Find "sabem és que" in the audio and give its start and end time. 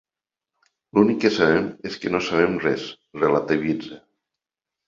1.35-2.13